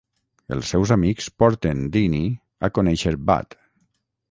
[0.53, 2.33] Els seus amics porten Deanie
[2.69, 3.57] a conèixer Bud.